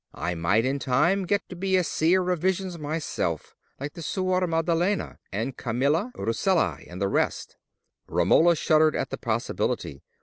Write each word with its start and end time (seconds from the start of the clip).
I 0.15 0.33
might 0.33 0.65
in 0.65 0.79
time 0.79 1.27
get 1.27 1.47
to 1.49 1.55
be 1.55 1.75
a 1.77 1.83
seer 1.83 2.31
of 2.31 2.39
visions 2.39 2.79
myself, 2.79 3.53
like 3.79 3.93
the 3.93 4.01
Suora 4.01 4.47
Maddalena, 4.49 5.19
and 5.31 5.55
Camilla 5.55 6.11
Rucellai, 6.17 6.87
and 6.89 6.99
the 6.99 7.07
rest." 7.07 7.55
Romola 8.07 8.55
shuddered 8.55 8.95
at 8.95 9.11
the 9.11 9.19
possibility. 9.19 10.01